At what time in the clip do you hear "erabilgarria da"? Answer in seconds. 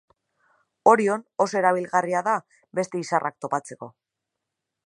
1.61-2.35